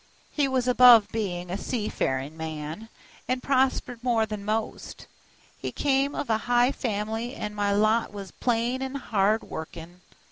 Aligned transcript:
He 0.31 0.47
was 0.47 0.67
above 0.67 1.09
bein' 1.09 1.51
a 1.51 1.59
seafarin' 1.59 2.35
man, 2.35 2.89
an' 3.27 3.39
prospered 3.41 4.03
more 4.03 4.25
than 4.25 4.43
most; 4.43 5.05
he 5.55 5.71
come 5.71 6.15
of 6.15 6.27
a 6.27 6.39
high 6.49 6.71
family, 6.71 7.35
an' 7.35 7.53
my 7.53 7.71
lot 7.71 8.11
was 8.11 8.31
plain 8.31 8.81
an' 8.81 8.95
hard 8.95 9.43
workin'. 9.43 10.01